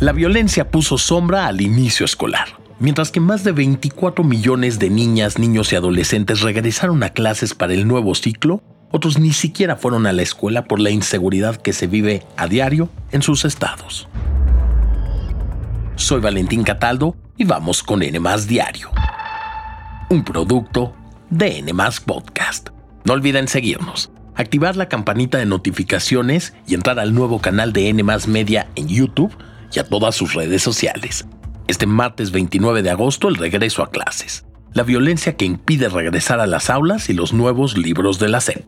La 0.00 0.12
violencia 0.12 0.70
puso 0.70 0.96
sombra 0.96 1.48
al 1.48 1.60
inicio 1.60 2.06
escolar. 2.06 2.46
Mientras 2.78 3.10
que 3.10 3.18
más 3.18 3.42
de 3.42 3.50
24 3.50 4.22
millones 4.22 4.78
de 4.78 4.90
niñas, 4.90 5.40
niños 5.40 5.72
y 5.72 5.76
adolescentes 5.76 6.40
regresaron 6.42 7.02
a 7.02 7.10
clases 7.10 7.52
para 7.52 7.72
el 7.72 7.88
nuevo 7.88 8.14
ciclo, 8.14 8.62
otros 8.92 9.18
ni 9.18 9.32
siquiera 9.32 9.74
fueron 9.74 10.06
a 10.06 10.12
la 10.12 10.22
escuela 10.22 10.66
por 10.66 10.78
la 10.78 10.90
inseguridad 10.90 11.56
que 11.56 11.72
se 11.72 11.88
vive 11.88 12.22
a 12.36 12.46
diario 12.46 12.88
en 13.10 13.22
sus 13.22 13.44
estados. 13.44 14.06
Soy 15.96 16.20
Valentín 16.20 16.62
Cataldo 16.62 17.16
y 17.36 17.42
vamos 17.42 17.82
con 17.82 18.00
N 18.00 18.20
Diario. 18.46 18.90
Un 20.10 20.22
producto 20.22 20.94
de 21.28 21.58
N 21.58 21.74
Podcast. 22.06 22.68
No 23.04 23.14
olviden 23.14 23.48
seguirnos, 23.48 24.12
activar 24.36 24.76
la 24.76 24.88
campanita 24.88 25.38
de 25.38 25.46
notificaciones 25.46 26.54
y 26.68 26.74
entrar 26.74 27.00
al 27.00 27.14
nuevo 27.14 27.40
canal 27.40 27.72
de 27.72 27.88
N 27.88 28.04
Media 28.28 28.68
en 28.76 28.86
YouTube 28.86 29.36
y 29.72 29.78
a 29.78 29.84
todas 29.84 30.14
sus 30.14 30.34
redes 30.34 30.62
sociales. 30.62 31.26
Este 31.66 31.86
martes 31.86 32.30
29 32.30 32.82
de 32.82 32.90
agosto 32.90 33.28
el 33.28 33.36
regreso 33.36 33.82
a 33.82 33.90
clases. 33.90 34.44
La 34.72 34.82
violencia 34.82 35.36
que 35.36 35.44
impide 35.44 35.88
regresar 35.88 36.40
a 36.40 36.46
las 36.46 36.70
aulas 36.70 37.08
y 37.08 37.14
los 37.14 37.32
nuevos 37.32 37.76
libros 37.76 38.18
de 38.18 38.28
la 38.28 38.40
SED. 38.40 38.62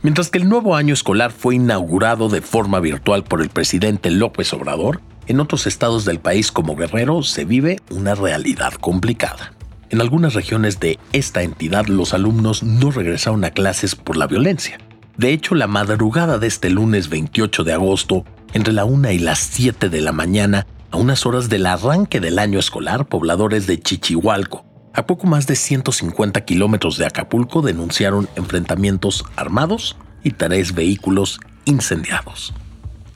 Mientras 0.02 0.30
que 0.30 0.38
el 0.38 0.48
nuevo 0.48 0.76
año 0.76 0.94
escolar 0.94 1.32
fue 1.32 1.56
inaugurado 1.56 2.28
de 2.28 2.42
forma 2.42 2.78
virtual 2.78 3.24
por 3.24 3.42
el 3.42 3.48
presidente 3.48 4.12
López 4.12 4.52
Obrador, 4.52 5.00
en 5.26 5.40
otros 5.40 5.66
estados 5.66 6.04
del 6.04 6.20
país 6.20 6.52
como 6.52 6.76
Guerrero 6.76 7.22
se 7.22 7.44
vive 7.44 7.80
una 7.90 8.14
realidad 8.14 8.74
complicada. 8.74 9.53
En 9.90 10.00
algunas 10.00 10.34
regiones 10.34 10.80
de 10.80 10.98
esta 11.12 11.42
entidad 11.42 11.86
los 11.86 12.14
alumnos 12.14 12.62
no 12.62 12.90
regresaron 12.90 13.44
a 13.44 13.50
clases 13.50 13.94
por 13.94 14.16
la 14.16 14.26
violencia. 14.26 14.78
De 15.16 15.32
hecho, 15.32 15.54
la 15.54 15.66
madrugada 15.66 16.38
de 16.38 16.46
este 16.46 16.70
lunes 16.70 17.08
28 17.08 17.64
de 17.64 17.72
agosto, 17.72 18.24
entre 18.52 18.72
la 18.72 18.84
1 18.84 19.12
y 19.12 19.18
las 19.18 19.38
7 19.38 19.88
de 19.88 20.00
la 20.00 20.12
mañana, 20.12 20.66
a 20.90 20.96
unas 20.96 21.26
horas 21.26 21.48
del 21.48 21.66
arranque 21.66 22.20
del 22.20 22.38
año 22.38 22.58
escolar, 22.58 23.06
pobladores 23.06 23.66
de 23.66 23.78
Chichihualco, 23.80 24.64
a 24.92 25.06
poco 25.06 25.26
más 25.26 25.48
de 25.48 25.56
150 25.56 26.44
kilómetros 26.44 26.98
de 26.98 27.06
Acapulco, 27.06 27.62
denunciaron 27.62 28.28
enfrentamientos 28.36 29.24
armados 29.34 29.96
y 30.22 30.30
tres 30.30 30.72
vehículos 30.74 31.40
incendiados. 31.64 32.54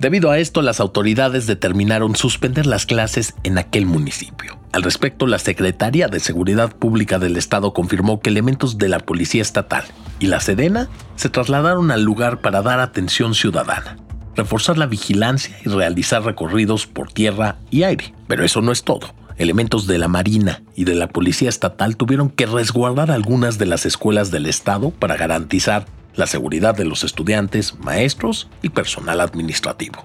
Debido 0.01 0.31
a 0.31 0.39
esto, 0.39 0.61
las 0.63 0.81
autoridades 0.81 1.47
determinaron 1.47 2.17
suspender 2.17 2.67
las 2.67 2.85
clases 2.85 3.35
en 3.45 3.59
aquel 3.59 3.87
municipio. 3.87 4.58
Al 4.73 4.83
respecto, 4.83 5.27
la 5.27 5.39
Secretaría 5.39 6.09
de 6.09 6.21
Seguridad 6.21 6.75
Pública 6.77 7.19
del 7.19 7.37
Estado 7.37 7.73
confirmó 7.73 8.21
que 8.21 8.31
elementos 8.31 8.77
de 8.77 8.89
la 8.89 9.01
Policía 9.01 9.41
Estatal 9.41 9.85
y 10.19 10.27
la 10.27 10.41
Sedena 10.41 10.89
se 11.17 11.31
trasladaron 11.31 11.91
al 11.91 12.03
lugar 12.03 12.41
para 12.41 12.61
dar 12.61 12.81
atención 12.81 13.35
ciudadana, 13.35 13.97
reforzar 14.37 14.77
la 14.77 14.87
vigilancia 14.87 15.57
y 15.65 15.71
realizar 15.71 16.23
recorridos 16.23 16.87
por 16.87 17.11
tierra 17.11 17.57
y 17.71 17.85
aire. 17.85 18.13
Pero 18.27 18.45
eso 18.45 18.61
no 18.61 18.71
es 18.71 18.85
todo. 18.85 19.15
Elementos 19.39 19.87
de 19.87 19.99
la 19.99 20.09
Marina 20.09 20.63
y 20.75 20.85
de 20.85 20.97
la 20.97 21.09
Policía 21.09 21.49
Estatal 21.49 21.97
tuvieron 21.97 22.29
que 22.29 22.45
resguardar 22.45 23.11
algunas 23.11 23.57
de 23.57 23.67
las 23.67 23.87
escuelas 23.87 24.31
del 24.31 24.47
Estado 24.47 24.91
para 24.91 25.17
garantizar 25.17 25.87
la 26.15 26.27
seguridad 26.27 26.75
de 26.75 26.85
los 26.85 27.05
estudiantes, 27.05 27.79
maestros 27.79 28.49
y 28.61 28.69
personal 28.69 29.21
administrativo. 29.21 30.05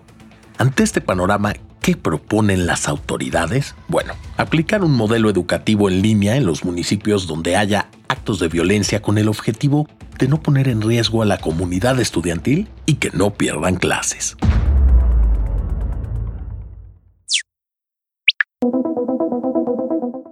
Ante 0.60 0.84
este 0.84 1.02
panorama, 1.02 1.54
¿qué 1.84 1.98
proponen 1.98 2.66
las 2.66 2.88
autoridades? 2.88 3.76
Bueno, 3.90 4.14
aplicar 4.38 4.84
un 4.84 4.94
modelo 4.94 5.30
educativo 5.30 5.90
en 5.90 6.02
línea 6.02 6.38
en 6.38 6.46
los 6.46 6.64
municipios 6.64 7.28
donde 7.28 7.58
haya 7.58 7.90
actos 8.08 8.40
de 8.40 8.48
violencia 8.48 9.02
con 9.02 9.18
el 9.18 9.28
objetivo 9.28 9.88
de 10.18 10.30
no 10.30 10.42
poner 10.42 10.70
en 10.70 10.82
riesgo 10.82 11.22
a 11.22 11.26
la 11.26 11.40
comunidad 11.40 12.00
estudiantil 12.00 12.70
y 12.86 12.96
que 12.96 13.12
no 13.12 13.32
pierdan 13.34 13.76
clases. 13.76 14.38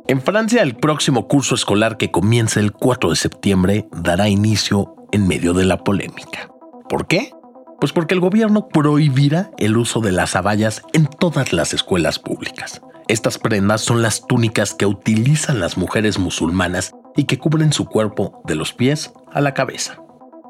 En 0.07 0.21
Francia, 0.21 0.61
el 0.61 0.75
próximo 0.75 1.27
curso 1.27 1.55
escolar 1.55 1.97
que 1.97 2.11
comienza 2.11 2.61
el 2.61 2.71
4 2.71 3.09
de 3.09 3.15
septiembre 3.17 3.89
dará 3.91 4.29
inicio 4.29 4.95
en 5.11 5.27
medio 5.27 5.53
de 5.53 5.65
la 5.65 5.83
polémica. 5.83 6.49
¿Por 6.87 7.07
qué? 7.07 7.33
Pues 7.81 7.93
porque 7.93 8.13
el 8.13 8.19
gobierno 8.19 8.67
prohibirá 8.67 9.49
el 9.57 9.75
uso 9.75 10.01
de 10.01 10.11
las 10.11 10.35
abayas 10.35 10.83
en 10.93 11.07
todas 11.07 11.51
las 11.51 11.73
escuelas 11.73 12.19
públicas. 12.19 12.79
Estas 13.07 13.39
prendas 13.39 13.81
son 13.81 14.03
las 14.03 14.27
túnicas 14.27 14.75
que 14.75 14.85
utilizan 14.85 15.59
las 15.59 15.79
mujeres 15.79 16.19
musulmanas 16.19 16.91
y 17.15 17.23
que 17.23 17.39
cubren 17.39 17.73
su 17.73 17.85
cuerpo 17.85 18.43
de 18.45 18.53
los 18.53 18.71
pies 18.71 19.11
a 19.33 19.41
la 19.41 19.55
cabeza. 19.55 19.97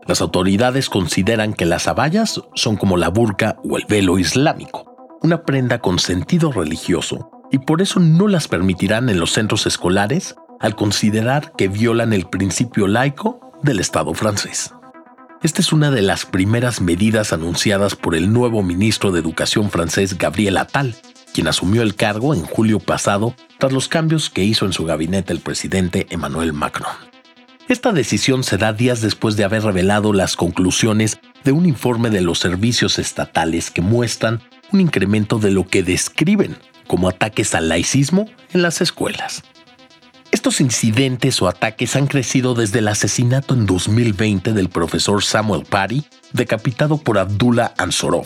Las 0.06 0.20
autoridades 0.20 0.90
consideran 0.90 1.53
que 1.53 1.66
las 1.66 1.88
abayas 1.88 2.41
son 2.53 2.75
como 2.75 2.97
la 2.97 3.08
burka 3.08 3.56
o 3.64 3.78
el 3.78 3.86
velo 3.88 4.20
islámico, 4.20 4.94
una 5.22 5.44
prenda 5.44 5.80
con 5.80 6.00
sentido 6.00 6.52
religioso, 6.52 7.31
y 7.50 7.59
por 7.59 7.81
eso 7.81 8.02
no 8.02 8.28
las 8.28 8.50
permitirán 8.50 9.08
en 9.08 9.22
los 9.22 9.31
centros 9.31 9.66
escolares 9.66 10.36
al 10.59 10.75
considerar 10.75 11.53
que 11.53 11.70
violan 11.70 12.12
el 12.12 12.25
principio 12.25 12.88
laico 12.88 13.53
del 13.64 13.80
Estado 13.80 14.14
francés. 14.14 14.74
Esta 15.44 15.59
es 15.62 15.74
una 15.74 15.90
de 15.90 16.03
las 16.03 16.28
primeras 16.28 16.81
medidas 16.81 17.34
anunciadas 17.34 17.96
por 17.96 18.13
el 18.13 18.31
nuevo 18.31 18.62
ministro 18.62 19.12
de 19.12 19.19
Educación 19.19 19.72
francés 19.72 20.19
Gabriel 20.19 20.56
Attal, 20.57 20.96
quien 21.34 21.47
asumió 21.47 21.81
el 21.81 21.96
cargo 21.96 22.35
en 22.35 22.44
julio 22.44 22.79
pasado 22.79 23.34
tras 23.57 23.72
los 23.72 23.88
cambios 23.88 24.29
que 24.29 24.44
hizo 24.44 24.68
en 24.68 24.74
su 24.74 24.85
gabinete 24.85 25.34
el 25.34 25.40
presidente 25.40 26.06
Emmanuel 26.12 26.53
Macron. 26.53 26.94
Esta 27.68 27.91
decisión 27.91 28.44
se 28.44 28.59
da 28.59 28.72
días 28.72 29.02
después 29.02 29.35
de 29.35 29.44
haber 29.44 29.63
revelado 29.63 30.13
las 30.13 30.35
conclusiones 30.35 31.19
de 31.44 31.53
un 31.53 31.66
informe 31.66 32.12
de 32.12 32.22
los 32.22 32.38
servicios 32.38 33.00
estatales 33.00 33.72
que 33.72 33.81
muestran 33.81 34.41
un 34.72 34.79
incremento 34.79 35.40
de 35.40 35.50
lo 35.50 35.66
que 35.66 35.81
describen 35.81 36.56
como 36.85 37.09
ataques 37.09 37.56
al 37.56 37.68
laicismo 37.68 38.29
en 38.53 38.62
las 38.62 38.79
escuelas. 38.79 39.41
Estos 40.41 40.59
incidentes 40.59 41.40
o 41.43 41.47
ataques 41.47 41.96
han 41.96 42.08
crecido 42.08 42.55
desde 42.55 42.79
el 42.79 42.88
asesinato 42.88 43.53
en 43.53 43.67
2020 43.67 44.53
del 44.53 44.70
profesor 44.70 45.23
Samuel 45.23 45.66
Pari, 45.70 46.03
decapitado 46.34 46.97
por 46.97 47.20
Abdullah 47.20 47.76
Ansorov, 47.78 48.26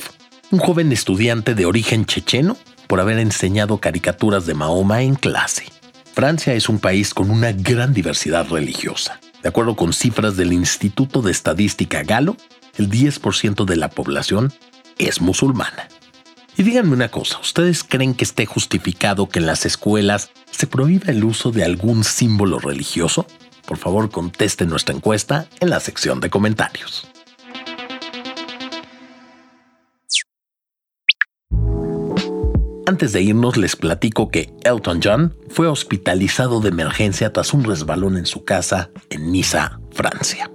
un 0.49 0.59
joven 0.59 0.93
estudiante 0.93 1.55
de 1.55 1.65
origen 1.65 2.05
checheno 2.05 2.55
por 2.87 3.01
haber 3.01 3.19
enseñado 3.19 3.79
caricaturas 3.79 4.45
de 4.45 4.53
Mahoma 4.53 5.01
en 5.01 5.15
clase. 5.15 5.65
Francia 6.13 6.53
es 6.53 6.69
un 6.69 6.79
país 6.79 7.13
con 7.13 7.29
una 7.29 7.51
gran 7.51 7.93
diversidad 7.93 8.47
religiosa. 8.47 9.19
De 9.43 9.49
acuerdo 9.49 9.75
con 9.75 9.91
cifras 9.91 10.37
del 10.37 10.53
Instituto 10.53 11.21
de 11.21 11.33
Estadística 11.33 12.03
Galo, 12.03 12.37
el 12.77 12.89
10% 12.89 13.65
de 13.65 13.75
la 13.75 13.89
población 13.89 14.53
es 14.97 15.19
musulmana. 15.19 15.89
Y 16.57 16.63
díganme 16.63 16.93
una 16.93 17.09
cosa, 17.09 17.39
¿ustedes 17.39 17.83
creen 17.83 18.13
que 18.13 18.23
esté 18.23 18.45
justificado 18.45 19.27
que 19.27 19.39
en 19.39 19.45
las 19.45 19.65
escuelas 19.65 20.31
se 20.51 20.67
prohíba 20.67 21.11
el 21.11 21.25
uso 21.25 21.51
de 21.51 21.65
algún 21.65 22.05
símbolo 22.05 22.59
religioso? 22.59 23.27
Por 23.67 23.77
favor, 23.77 24.09
conteste 24.09 24.65
nuestra 24.65 24.95
encuesta 24.95 25.47
en 25.59 25.69
la 25.69 25.81
sección 25.81 26.21
de 26.21 26.29
comentarios. 26.29 27.07
Antes 32.87 33.11
de 33.11 33.21
irnos 33.21 33.57
les 33.57 33.75
platico 33.75 34.29
que 34.29 34.53
Elton 34.63 35.01
John 35.03 35.35
fue 35.49 35.67
hospitalizado 35.67 36.61
de 36.61 36.69
emergencia 36.69 37.33
tras 37.33 37.53
un 37.53 37.65
resbalón 37.65 38.15
en 38.15 38.27
su 38.27 38.45
casa 38.45 38.91
en 39.09 39.31
Niza, 39.31 39.79
Francia. 39.91 40.49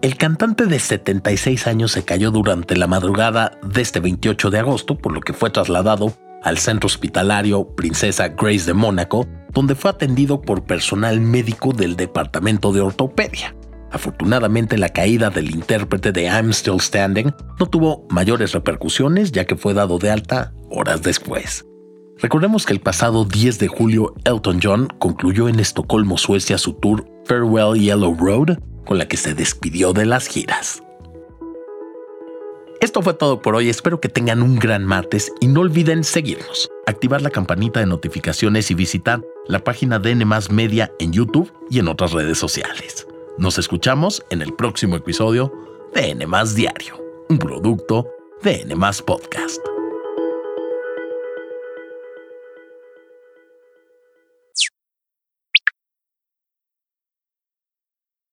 El 0.00 0.16
cantante 0.16 0.66
de 0.66 0.78
76 0.78 1.66
años 1.66 1.90
se 1.90 2.04
cayó 2.04 2.30
durante 2.30 2.76
la 2.76 2.86
madrugada 2.86 3.58
de 3.64 3.82
este 3.82 3.98
28 3.98 4.50
de 4.50 4.60
agosto, 4.60 4.96
por 4.96 5.12
lo 5.12 5.20
que 5.20 5.32
fue 5.32 5.50
trasladado 5.50 6.12
al 6.44 6.58
centro 6.58 6.86
hospitalario 6.86 7.66
Princesa 7.74 8.28
Grace 8.28 8.64
de 8.64 8.74
Mónaco, 8.74 9.26
donde 9.52 9.74
fue 9.74 9.90
atendido 9.90 10.40
por 10.40 10.62
personal 10.62 11.20
médico 11.20 11.72
del 11.72 11.96
departamento 11.96 12.72
de 12.72 12.80
ortopedia. 12.80 13.56
Afortunadamente 13.90 14.78
la 14.78 14.90
caída 14.90 15.30
del 15.30 15.50
intérprete 15.50 16.12
de 16.12 16.26
I'm 16.26 16.52
Still 16.52 16.80
Standing 16.80 17.34
no 17.58 17.66
tuvo 17.66 18.06
mayores 18.08 18.52
repercusiones 18.52 19.32
ya 19.32 19.46
que 19.46 19.56
fue 19.56 19.74
dado 19.74 19.98
de 19.98 20.12
alta 20.12 20.52
horas 20.70 21.02
después. 21.02 21.64
Recordemos 22.18 22.66
que 22.66 22.72
el 22.72 22.80
pasado 22.80 23.24
10 23.24 23.58
de 23.58 23.66
julio 23.66 24.14
Elton 24.24 24.60
John 24.62 24.88
concluyó 25.00 25.48
en 25.48 25.58
Estocolmo, 25.58 26.18
Suecia 26.18 26.56
su 26.56 26.74
tour 26.74 27.04
Farewell 27.24 27.80
Yellow 27.80 28.14
Road 28.14 28.58
con 28.88 28.98
la 28.98 29.06
que 29.06 29.18
se 29.18 29.34
despidió 29.34 29.92
de 29.92 30.06
las 30.06 30.26
giras. 30.26 30.82
Esto 32.80 33.02
fue 33.02 33.12
todo 33.12 33.42
por 33.42 33.54
hoy, 33.54 33.68
espero 33.68 34.00
que 34.00 34.08
tengan 34.08 34.42
un 34.42 34.58
gran 34.58 34.84
martes 34.84 35.32
y 35.40 35.48
no 35.48 35.60
olviden 35.60 36.04
seguirnos, 36.04 36.70
activar 36.86 37.20
la 37.22 37.30
campanita 37.30 37.80
de 37.80 37.86
notificaciones 37.86 38.70
y 38.70 38.74
visitar 38.74 39.20
la 39.46 39.58
página 39.58 39.98
de 39.98 40.12
N 40.12 40.24
Media 40.50 40.92
en 40.98 41.12
YouTube 41.12 41.52
y 41.70 41.80
en 41.80 41.88
otras 41.88 42.12
redes 42.12 42.38
sociales. 42.38 43.06
Nos 43.36 43.58
escuchamos 43.58 44.24
en 44.30 44.42
el 44.42 44.54
próximo 44.54 44.96
episodio 44.96 45.52
de 45.94 46.10
N 46.10 46.26
Diario, 46.54 47.04
un 47.28 47.38
producto 47.38 48.06
de 48.42 48.62
N 48.62 48.74
Podcast. 49.04 49.77